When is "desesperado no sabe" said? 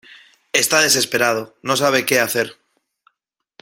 0.81-2.07